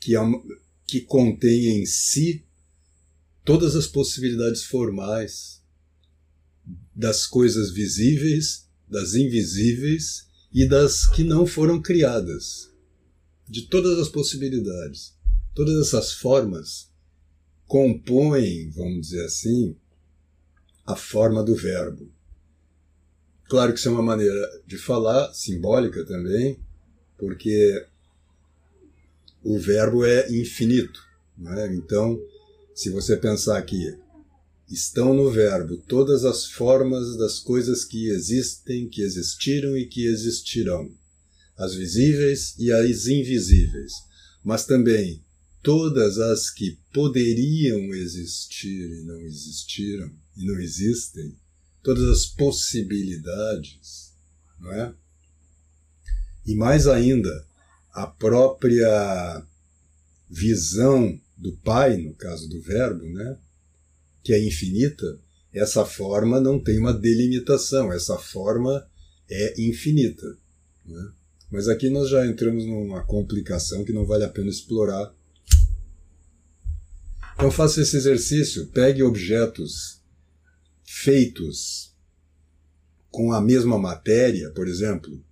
que, 0.00 0.14
é 0.14 0.20
uma, 0.20 0.42
que 0.86 1.00
contém 1.00 1.80
em 1.80 1.86
si 1.86 2.44
todas 3.44 3.76
as 3.76 3.86
possibilidades 3.86 4.64
formais 4.64 5.58
das 6.98 7.24
coisas 7.24 7.70
visíveis, 7.70 8.68
das 8.88 9.14
invisíveis 9.14 10.26
e 10.52 10.66
das 10.66 11.06
que 11.06 11.22
não 11.22 11.46
foram 11.46 11.80
criadas. 11.80 12.72
De 13.48 13.68
todas 13.68 14.00
as 14.00 14.08
possibilidades. 14.08 15.14
Todas 15.54 15.86
essas 15.86 16.12
formas 16.12 16.90
compõem, 17.68 18.68
vamos 18.70 19.10
dizer 19.10 19.24
assim, 19.24 19.76
a 20.84 20.96
forma 20.96 21.44
do 21.44 21.54
verbo. 21.54 22.10
Claro 23.48 23.72
que 23.72 23.78
isso 23.78 23.88
é 23.88 23.92
uma 23.92 24.02
maneira 24.02 24.62
de 24.66 24.76
falar, 24.76 25.32
simbólica 25.32 26.04
também, 26.04 26.58
porque 27.16 27.86
o 29.44 29.56
verbo 29.56 30.04
é 30.04 30.28
infinito. 30.32 31.00
É? 31.58 31.72
Então, 31.74 32.20
se 32.74 32.90
você 32.90 33.16
pensar 33.16 33.62
que 33.62 33.96
estão 34.68 35.14
no 35.14 35.30
verbo 35.30 35.76
todas 35.76 36.24
as 36.24 36.46
formas 36.46 37.16
das 37.16 37.38
coisas 37.38 37.84
que 37.84 38.08
existem, 38.08 38.88
que 38.88 39.02
existiram 39.02 39.76
e 39.76 39.86
que 39.86 40.06
existirão, 40.06 40.90
as 41.56 41.74
visíveis 41.74 42.54
e 42.58 42.70
as 42.70 43.06
invisíveis, 43.06 43.92
mas 44.44 44.64
também 44.66 45.22
todas 45.62 46.18
as 46.18 46.50
que 46.50 46.78
poderiam 46.92 47.92
existir 47.94 49.00
e 49.00 49.04
não 49.04 49.20
existiram 49.20 50.10
e 50.36 50.44
não 50.44 50.58
existem, 50.60 51.36
todas 51.82 52.08
as 52.08 52.26
possibilidades, 52.26 54.12
não 54.60 54.72
é? 54.72 54.94
E 56.46 56.54
mais 56.54 56.86
ainda, 56.86 57.46
a 57.92 58.06
própria 58.06 59.44
visão 60.30 61.20
do 61.36 61.52
Pai, 61.58 61.96
no 61.96 62.14
caso 62.14 62.48
do 62.48 62.60
Verbo, 62.60 63.04
né, 63.04 63.38
que 64.22 64.32
é 64.32 64.44
infinita, 64.44 65.18
essa 65.52 65.84
forma 65.84 66.40
não 66.40 66.58
tem 66.62 66.78
uma 66.78 66.92
delimitação, 66.92 67.92
essa 67.92 68.18
forma 68.18 68.86
é 69.30 69.60
infinita. 69.60 70.26
Né? 70.84 71.12
Mas 71.50 71.68
aqui 71.68 71.88
nós 71.88 72.08
já 72.08 72.26
entramos 72.26 72.64
numa 72.66 73.04
complicação 73.04 73.84
que 73.84 73.92
não 73.92 74.04
vale 74.04 74.24
a 74.24 74.28
pena 74.28 74.50
explorar. 74.50 75.14
Então 77.34 77.50
faça 77.50 77.80
esse 77.80 77.96
exercício, 77.96 78.66
pegue 78.68 79.02
objetos 79.02 80.02
feitos 80.84 81.94
com 83.10 83.32
a 83.32 83.40
mesma 83.40 83.78
matéria, 83.78 84.50
por 84.50 84.68
exemplo, 84.68 85.22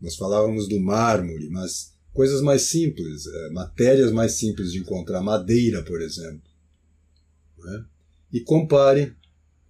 nós 0.00 0.16
falávamos 0.16 0.68
do 0.68 0.80
mármore, 0.80 1.48
mas 1.50 1.92
coisas 2.12 2.40
mais 2.40 2.62
simples, 2.62 3.26
é, 3.26 3.50
matérias 3.50 4.12
mais 4.12 4.32
simples 4.32 4.72
de 4.72 4.78
encontrar, 4.78 5.20
madeira, 5.20 5.82
por 5.82 6.00
exemplo. 6.00 6.48
Né? 7.58 7.84
E 8.32 8.40
compare, 8.40 9.14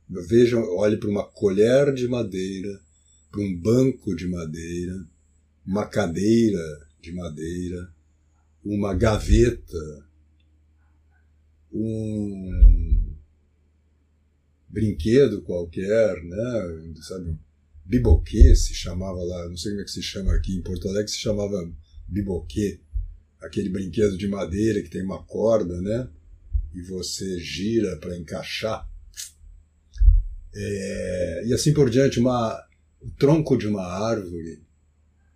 vejam, 0.08 0.62
olhe 0.76 0.96
para 0.96 1.08
uma 1.08 1.24
colher 1.24 1.92
de 1.94 2.08
madeira, 2.08 2.80
para 3.30 3.40
um 3.40 3.56
banco 3.56 4.16
de 4.16 4.26
madeira, 4.26 5.06
uma 5.64 5.86
cadeira 5.86 6.88
de 7.00 7.12
madeira, 7.12 7.92
uma 8.64 8.94
gaveta, 8.94 10.06
um 11.72 13.14
brinquedo 14.68 15.42
qualquer, 15.42 16.22
né? 16.24 16.94
Sabe, 17.02 17.38
biboquê 17.84 18.54
se 18.54 18.74
chamava 18.74 19.22
lá, 19.22 19.48
não 19.48 19.56
sei 19.56 19.72
como 19.72 19.82
é 19.82 19.84
que 19.84 19.90
se 19.90 20.02
chama 20.02 20.34
aqui 20.34 20.56
em 20.56 20.62
Porto 20.62 20.88
Alegre, 20.88 21.10
se 21.10 21.18
chamava 21.18 21.70
biboquê, 22.06 22.80
aquele 23.40 23.68
brinquedo 23.68 24.16
de 24.16 24.28
madeira 24.28 24.82
que 24.82 24.90
tem 24.90 25.02
uma 25.02 25.22
corda, 25.22 25.80
né? 25.80 26.08
E 26.74 26.82
você 26.82 27.38
gira 27.38 27.96
para 27.96 28.16
encaixar. 28.16 28.88
É, 30.54 31.42
e 31.46 31.54
assim 31.54 31.72
por 31.72 31.88
diante, 31.90 32.18
uma, 32.18 32.62
o 33.00 33.10
tronco 33.12 33.56
de 33.56 33.66
uma 33.66 33.84
árvore, 33.84 34.62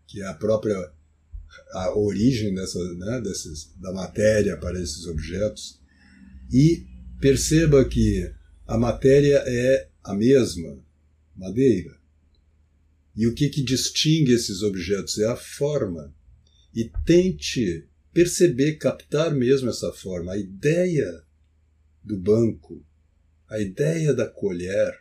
que 0.06 0.20
é 0.20 0.26
a 0.26 0.34
própria 0.34 0.76
a 1.72 1.96
origem 1.96 2.54
dessa, 2.54 2.78
né, 2.94 3.20
desses, 3.20 3.72
da 3.76 3.92
matéria 3.92 4.56
para 4.56 4.80
esses 4.80 5.06
objetos. 5.06 5.80
E 6.50 6.86
perceba 7.20 7.84
que 7.84 8.30
a 8.66 8.76
matéria 8.76 9.42
é 9.46 9.88
a 10.04 10.14
mesma, 10.14 10.78
madeira. 11.36 11.96
E 13.14 13.26
o 13.26 13.34
que, 13.34 13.48
que 13.48 13.62
distingue 13.62 14.32
esses 14.32 14.62
objetos 14.62 15.18
é 15.18 15.26
a 15.26 15.36
forma 15.36 16.14
e 16.74 16.90
tente 17.04 17.86
perceber, 18.12 18.76
captar 18.76 19.32
mesmo 19.32 19.70
essa 19.70 19.92
forma. 19.92 20.32
A 20.32 20.38
ideia 20.38 21.24
do 22.02 22.16
banco, 22.16 22.84
a 23.48 23.58
ideia 23.60 24.12
da 24.12 24.28
colher, 24.28 24.98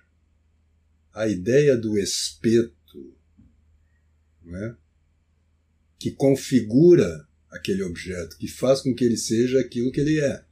a 1.13 1.27
ideia 1.27 1.77
do 1.77 1.97
espeto, 1.97 3.15
não 4.43 4.57
é? 4.57 4.75
que 5.99 6.11
configura 6.11 7.27
aquele 7.49 7.83
objeto, 7.83 8.37
que 8.37 8.47
faz 8.47 8.81
com 8.81 8.95
que 8.95 9.03
ele 9.03 9.17
seja 9.17 9.59
aquilo 9.59 9.91
que 9.91 9.99
ele 9.99 10.19
é. 10.19 10.43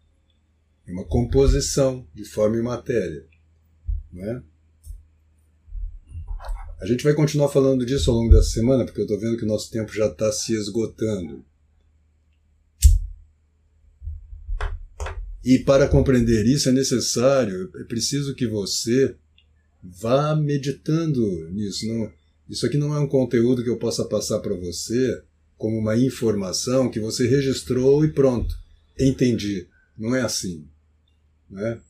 É 0.86 0.92
uma 0.92 1.06
composição 1.06 2.08
de 2.14 2.26
forma 2.26 2.58
e 2.58 2.62
matéria. 2.62 3.26
Não 4.12 4.24
é? 4.24 4.44
A 6.82 6.86
gente 6.86 7.04
vai 7.04 7.14
continuar 7.14 7.50
falando 7.50 7.86
disso 7.86 8.10
ao 8.10 8.18
longo 8.18 8.34
dessa 8.34 8.52
semana, 8.52 8.86
porque 8.86 9.02
eu 9.02 9.06
estou 9.06 9.20
vendo 9.20 9.38
que 9.38 9.44
o 9.44 9.48
nosso 9.48 9.70
tempo 9.70 9.94
já 9.94 10.08
está 10.08 10.32
se 10.32 10.54
esgotando. 10.54 11.44
E 15.50 15.58
para 15.58 15.88
compreender 15.88 16.46
isso 16.46 16.70
é 16.70 16.72
necessário, 16.72 17.72
é 17.78 17.84
preciso 17.86 18.36
que 18.36 18.46
você 18.46 19.16
vá 19.82 20.36
meditando 20.36 21.50
nisso. 21.50 21.88
Não, 21.88 22.14
isso 22.48 22.68
aqui 22.68 22.78
não 22.78 22.94
é 22.94 23.00
um 23.00 23.08
conteúdo 23.08 23.64
que 23.64 23.70
eu 23.70 23.80
possa 23.80 24.06
passar 24.06 24.42
para 24.42 24.54
você 24.54 25.24
como 25.58 25.76
uma 25.80 25.98
informação 25.98 26.88
que 26.88 27.00
você 27.00 27.28
registrou 27.28 28.06
e 28.06 28.14
pronto, 28.14 28.56
entendi. 29.00 29.66
Não 29.98 30.16
é 30.16 30.22
assim. 30.22 30.68
Né? 31.50 31.82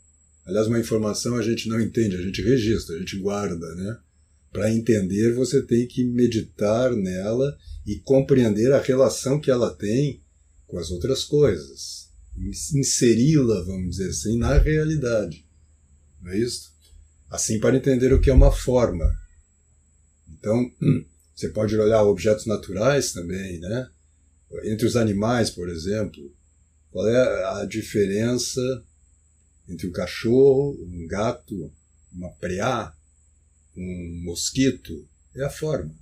Aliás, 0.45 0.67
uma 0.67 0.79
informação 0.79 1.35
a 1.35 1.41
gente 1.41 1.67
não 1.67 1.81
entende, 1.81 2.15
a 2.15 2.21
gente 2.21 2.41
registra, 2.41 2.95
a 2.95 2.99
gente 2.99 3.17
guarda, 3.17 3.75
né? 3.75 3.97
Para 4.53 4.71
entender, 4.71 5.33
você 5.33 5.61
tem 5.61 5.85
que 5.85 6.05
meditar 6.05 6.95
nela 6.95 7.57
e 7.85 7.97
compreender 7.97 8.71
a 8.71 8.79
relação 8.79 9.37
que 9.37 9.51
ela 9.51 9.69
tem 9.69 10.21
com 10.65 10.79
as 10.79 10.91
outras 10.91 11.25
coisas. 11.25 11.98
Inseri-la, 12.39 13.61
vamos 13.63 13.97
dizer 13.97 14.09
assim, 14.09 14.37
na 14.37 14.57
realidade. 14.57 15.45
Não 16.21 16.31
é 16.31 16.37
isso? 16.37 16.73
Assim, 17.29 17.59
para 17.59 17.75
entender 17.75 18.13
o 18.13 18.21
que 18.21 18.29
é 18.29 18.33
uma 18.33 18.51
forma. 18.51 19.05
Então, 20.31 20.71
você 21.35 21.49
pode 21.49 21.75
olhar 21.75 22.03
objetos 22.03 22.45
naturais 22.45 23.11
também, 23.11 23.59
né? 23.59 23.89
Entre 24.63 24.85
os 24.87 24.95
animais, 24.95 25.49
por 25.49 25.69
exemplo, 25.69 26.33
qual 26.91 27.07
é 27.07 27.61
a 27.61 27.65
diferença 27.65 28.61
entre 29.67 29.87
um 29.87 29.91
cachorro, 29.91 30.75
um 30.81 31.05
gato, 31.07 31.71
uma 32.11 32.31
preá, 32.31 32.93
um 33.77 34.21
mosquito, 34.23 35.07
é 35.35 35.43
a 35.43 35.49
forma. 35.49 35.93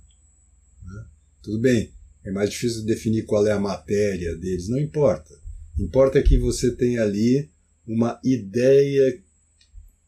Né? 0.84 1.04
Tudo 1.42 1.58
bem, 1.58 1.92
é 2.24 2.30
mais 2.30 2.50
difícil 2.50 2.84
definir 2.84 3.26
qual 3.26 3.46
é 3.46 3.52
a 3.52 3.60
matéria 3.60 4.34
deles, 4.36 4.68
não 4.68 4.78
importa. 4.78 5.34
Importa 5.78 6.22
que 6.22 6.38
você 6.38 6.74
tenha 6.74 7.02
ali 7.02 7.48
uma 7.86 8.20
ideia 8.24 9.22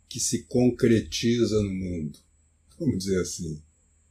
que 0.08 0.18
se 0.18 0.42
concretiza 0.44 1.62
no 1.62 1.70
mundo, 1.70 2.18
vamos 2.78 2.98
dizer 2.98 3.20
assim. 3.20 3.62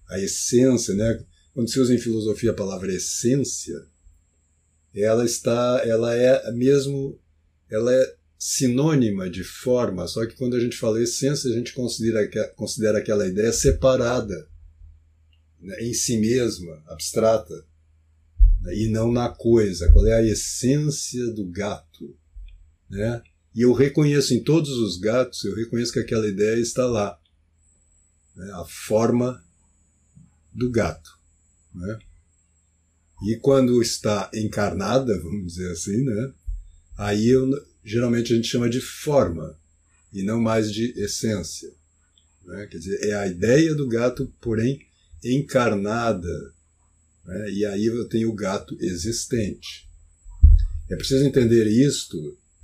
A 0.10 0.17
essência, 0.19 0.95
né? 0.95 1.24
Quando 1.54 1.69
se 1.69 1.80
usa 1.80 1.93
em 1.93 2.00
filosofia 2.00 2.52
a 2.52 2.56
palavra 2.56 2.93
essência, 2.93 3.86
ela 4.95 5.26
está, 5.26 5.82
ela 5.86 6.15
é 6.15 6.52
mesmo, 6.54 7.19
ela 7.69 7.93
é 7.93 8.15
sinônima 8.38 9.30
de 9.30 9.43
forma, 9.43 10.08
só 10.08 10.26
que 10.26 10.36
quando 10.36 10.56
a 10.56 10.60
gente 10.60 10.78
fala 10.78 11.02
essência, 11.02 11.52
a 11.52 11.54
gente 11.54 11.74
considera, 11.74 12.26
considera 12.56 13.00
aquela 13.00 13.28
ideia 13.28 13.52
separada, 13.52 14.50
né, 15.60 15.76
em 15.82 15.93
si 15.93 16.17
mesma, 16.17 16.82
abstrata, 16.88 17.65
e 18.67 18.89
não 18.89 19.12
na 19.12 19.30
coisa. 19.30 19.91
Qual 19.91 20.06
é 20.06 20.13
a 20.13 20.24
essência 20.24 21.32
do 21.34 21.45
gato? 21.45 22.15
Né? 22.89 23.22
E 23.56 23.62
eu 23.62 23.74
reconheço 23.74 24.34
em 24.34 24.43
todos 24.43 24.69
os 24.72 24.98
gatos, 24.98 25.43
eu 25.43 25.56
reconheço 25.56 25.93
que 25.93 26.00
aquela 26.00 26.28
ideia 26.28 26.60
está 26.60 26.86
lá. 26.86 27.19
né, 28.36 28.52
a 28.54 28.65
forma 28.65 29.43
do 30.54 30.69
gato. 30.72 31.12
Né? 31.76 32.00
E 33.28 33.36
quando 33.38 33.82
está 33.82 34.30
encarnada, 34.34 35.19
vamos 35.19 35.54
dizer 35.54 35.72
assim, 35.72 36.04
né, 36.04 36.34
aí 36.98 37.28
eu, 37.28 37.50
geralmente 37.84 38.32
a 38.32 38.36
gente 38.36 38.48
chama 38.48 38.69
de 38.69 38.80
forma 38.80 39.58
e 40.13 40.24
não 40.24 40.39
mais 40.39 40.72
de 40.72 40.91
essência. 41.00 41.72
Né? 42.45 42.65
Quer 42.67 42.78
dizer, 42.78 43.06
é 43.06 43.13
a 43.13 43.28
ideia 43.28 43.76
do 43.76 43.88
gato, 43.88 44.32
porém 44.39 44.80
encarnada. 45.24 46.54
Né? 47.29 47.51
E 47.51 47.65
aí 47.65 47.85
eu 47.85 48.09
tenho 48.09 48.31
o 48.31 48.35
gato 48.35 48.75
existente. 48.81 49.87
É 50.89 50.95
preciso 50.95 51.23
entender 51.23 51.67
isto 51.67 52.17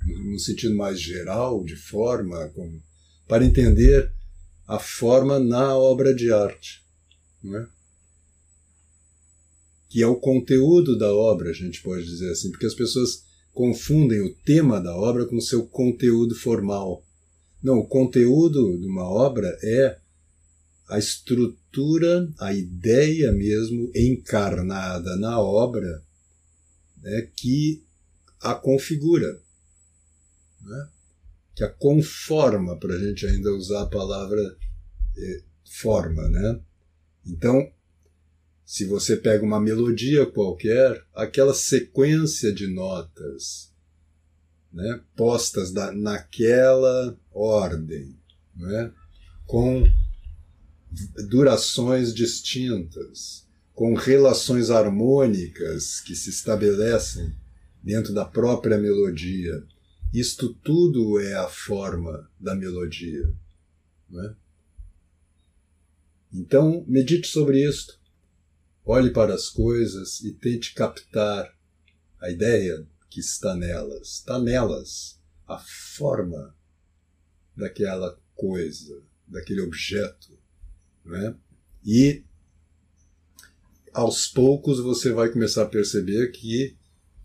no 0.04 0.38
sentido 0.40 0.74
mais 0.74 1.00
geral, 1.00 1.62
de 1.62 1.76
forma, 1.76 2.48
como, 2.48 2.82
para 3.28 3.44
entender 3.44 4.12
a 4.66 4.78
forma 4.78 5.38
na 5.38 5.76
obra 5.76 6.12
de 6.12 6.32
arte. 6.32 6.84
Né? 7.42 7.68
Que 9.88 10.02
é 10.02 10.06
o 10.06 10.16
conteúdo 10.16 10.98
da 10.98 11.14
obra, 11.14 11.50
a 11.50 11.52
gente 11.52 11.80
pode 11.80 12.04
dizer 12.04 12.32
assim, 12.32 12.50
porque 12.50 12.66
as 12.66 12.74
pessoas 12.74 13.24
confundem 13.52 14.20
o 14.20 14.34
tema 14.44 14.80
da 14.80 14.94
obra 14.96 15.26
com 15.26 15.36
o 15.36 15.42
seu 15.42 15.64
conteúdo 15.64 16.34
formal. 16.34 17.04
Não, 17.62 17.78
o 17.78 17.86
conteúdo 17.86 18.78
de 18.78 18.86
uma 18.86 19.08
obra 19.08 19.56
é 19.62 19.98
a 20.88 20.98
estrutura, 20.98 22.32
a 22.38 22.52
ideia 22.52 23.32
mesmo 23.32 23.90
encarnada 23.94 25.16
na 25.16 25.40
obra 25.40 26.02
né, 27.02 27.28
que 27.36 27.84
a 28.40 28.54
configura, 28.54 29.40
né, 30.62 30.88
que 31.54 31.64
a 31.64 31.68
conforma, 31.68 32.78
para 32.78 32.94
a 32.94 32.98
gente 32.98 33.26
ainda 33.26 33.50
usar 33.52 33.82
a 33.82 33.90
palavra 33.90 34.56
eh, 35.16 35.42
forma. 35.64 36.28
Né? 36.28 36.60
Então, 37.26 37.72
se 38.64 38.84
você 38.84 39.16
pega 39.16 39.44
uma 39.44 39.60
melodia 39.60 40.26
qualquer, 40.26 41.04
aquela 41.14 41.54
sequência 41.54 42.52
de 42.52 42.66
notas 42.66 43.72
né, 44.72 45.00
postas 45.16 45.72
da, 45.72 45.90
naquela 45.92 47.18
ordem, 47.32 48.14
né, 48.54 48.92
com 49.46 49.84
durações 51.28 52.14
distintas, 52.14 53.46
com 53.74 53.94
relações 53.94 54.70
harmônicas 54.70 56.00
que 56.00 56.14
se 56.14 56.30
estabelecem 56.30 57.34
dentro 57.82 58.14
da 58.14 58.24
própria 58.24 58.78
melodia. 58.78 59.64
Isto 60.12 60.54
tudo 60.54 61.20
é 61.20 61.34
a 61.34 61.48
forma 61.48 62.30
da 62.40 62.54
melodia. 62.54 63.32
Né? 64.08 64.34
Então, 66.32 66.84
medite 66.88 67.28
sobre 67.28 67.68
isto. 67.68 68.00
Olhe 68.84 69.10
para 69.10 69.34
as 69.34 69.48
coisas 69.48 70.20
e 70.20 70.32
tente 70.32 70.72
captar 70.74 71.54
a 72.20 72.30
ideia 72.30 72.86
que 73.10 73.20
está 73.20 73.54
nelas. 73.54 74.18
Está 74.18 74.38
nelas 74.38 75.20
a 75.46 75.58
forma 75.58 76.56
daquela 77.54 78.18
coisa, 78.34 79.02
daquele 79.26 79.60
objeto. 79.60 80.38
Né? 81.06 81.34
E 81.84 82.22
aos 83.92 84.26
poucos 84.26 84.78
você 84.78 85.10
vai 85.10 85.30
começar 85.30 85.62
a 85.62 85.68
perceber 85.68 86.30
que 86.32 86.76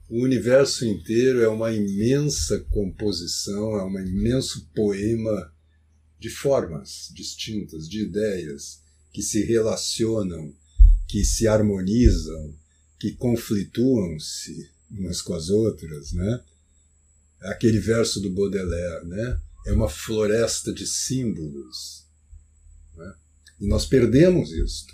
o 0.09 0.23
universo 0.23 0.85
inteiro 0.85 1.41
é 1.41 1.47
uma 1.47 1.71
imensa 1.71 2.59
composição, 2.69 3.77
é 3.77 3.83
um 3.83 3.99
imenso 3.99 4.69
poema 4.75 5.53
de 6.19 6.29
formas 6.29 7.09
distintas, 7.13 7.89
de 7.89 8.03
ideias 8.03 8.81
que 9.11 9.21
se 9.21 9.43
relacionam, 9.43 10.53
que 11.07 11.23
se 11.25 11.47
harmonizam, 11.47 12.53
que 12.99 13.13
conflituam-se 13.13 14.69
umas 14.89 15.21
com 15.21 15.33
as 15.33 15.49
outras, 15.49 16.11
né? 16.13 16.43
Aquele 17.41 17.79
verso 17.79 18.19
do 18.19 18.29
Baudelaire, 18.29 19.07
né? 19.07 19.41
É 19.65 19.71
uma 19.71 19.89
floresta 19.89 20.73
de 20.73 20.85
símbolos. 20.85 22.05
E 23.61 23.67
nós 23.67 23.85
perdemos 23.85 24.51
isto. 24.51 24.91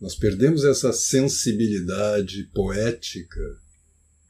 Nós 0.00 0.16
perdemos 0.16 0.64
essa 0.64 0.94
sensibilidade 0.94 2.44
poética 2.54 3.58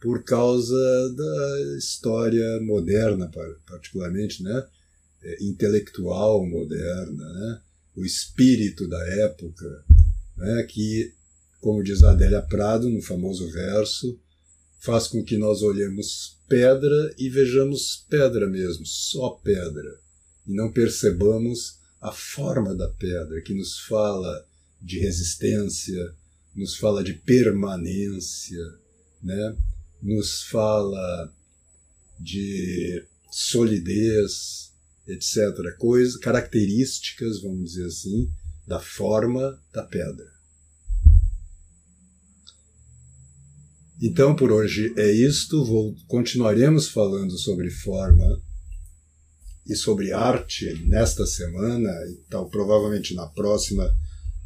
por 0.00 0.24
causa 0.24 0.74
da 1.16 1.76
história 1.78 2.60
moderna, 2.60 3.30
particularmente, 3.64 4.42
né? 4.42 4.66
É, 5.22 5.44
intelectual 5.44 6.44
moderna, 6.44 7.32
né? 7.32 7.60
o 7.94 8.04
espírito 8.04 8.88
da 8.88 9.00
época, 9.20 9.84
né? 10.36 10.64
que, 10.64 11.14
como 11.60 11.84
diz 11.84 12.02
Adélia 12.02 12.42
Prado 12.42 12.90
no 12.90 13.00
famoso 13.00 13.48
verso, 13.52 14.18
faz 14.80 15.06
com 15.06 15.22
que 15.22 15.36
nós 15.36 15.62
olhemos 15.62 16.40
pedra 16.48 17.14
e 17.16 17.28
vejamos 17.28 18.04
pedra 18.10 18.48
mesmo, 18.48 18.84
só 18.84 19.30
pedra, 19.30 20.00
e 20.44 20.52
não 20.52 20.72
percebamos 20.72 21.78
a 22.02 22.10
forma 22.10 22.74
da 22.74 22.88
pedra, 22.88 23.40
que 23.42 23.54
nos 23.54 23.78
fala 23.78 24.44
de 24.80 24.98
resistência, 24.98 26.14
nos 26.54 26.76
fala 26.76 27.04
de 27.04 27.14
permanência, 27.14 28.62
né? 29.22 29.56
nos 30.02 30.42
fala 30.42 31.32
de 32.18 33.04
solidez, 33.30 34.72
etc. 35.06 35.76
Coisas, 35.78 36.16
características, 36.16 37.40
vamos 37.40 37.70
dizer 37.70 37.86
assim, 37.86 38.28
da 38.66 38.80
forma 38.80 39.62
da 39.72 39.84
pedra. 39.84 40.32
Então, 44.00 44.34
por 44.34 44.50
hoje 44.50 44.92
é 44.96 45.08
isto. 45.12 45.64
Vou, 45.64 45.94
continuaremos 46.08 46.88
falando 46.88 47.38
sobre 47.38 47.70
forma 47.70 48.42
e 49.66 49.76
sobre 49.76 50.12
arte 50.12 50.74
nesta 50.86 51.24
semana 51.26 51.90
e 52.08 52.14
tal, 52.28 52.48
provavelmente 52.48 53.14
na 53.14 53.26
próxima, 53.26 53.94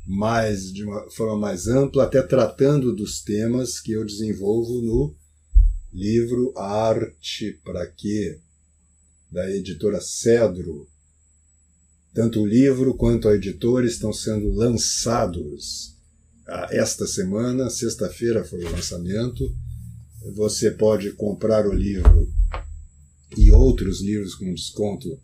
mais 0.06 0.72
de 0.72 0.84
uma 0.84 1.10
forma 1.10 1.38
mais 1.38 1.66
ampla, 1.66 2.04
até 2.04 2.22
tratando 2.22 2.94
dos 2.94 3.22
temas 3.22 3.80
que 3.80 3.92
eu 3.92 4.04
desenvolvo 4.04 4.80
no 4.82 5.14
livro 5.92 6.52
Arte 6.56 7.58
para 7.64 7.86
quê? 7.86 8.40
da 9.30 9.50
editora 9.50 10.00
Cedro. 10.00 10.88
Tanto 12.14 12.40
o 12.40 12.46
livro 12.46 12.94
quanto 12.94 13.28
a 13.28 13.34
editora 13.34 13.86
estão 13.86 14.12
sendo 14.12 14.50
lançados 14.52 15.94
esta 16.70 17.06
semana, 17.06 17.68
sexta-feira 17.68 18.44
foi 18.44 18.64
o 18.64 18.70
lançamento. 18.70 19.54
Você 20.34 20.70
pode 20.70 21.12
comprar 21.12 21.66
o 21.66 21.72
livro 21.72 22.32
e 23.36 23.50
outros 23.50 24.00
livros 24.00 24.34
com 24.34 24.52
desconto 24.52 25.20